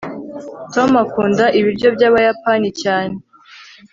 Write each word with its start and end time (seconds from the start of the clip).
tom 0.73 0.89
akunda 1.03 1.45
ibiryo 1.59 1.87
byabayapani 1.95 2.69
cyane 2.81 3.15